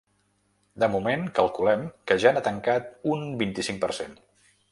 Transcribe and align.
De 0.83 0.87
moment, 0.93 1.25
calculem 1.39 1.83
que 2.11 2.17
ja 2.25 2.33
n’ha 2.37 2.43
tancat 2.49 2.89
un 3.17 3.23
vint-i-cinc 3.43 3.85
per 3.87 3.93
cent. 4.01 4.17